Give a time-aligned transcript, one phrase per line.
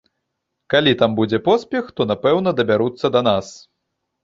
[0.73, 3.55] Калі там будзе поспех, то, напэўна, дабяруцца да нас.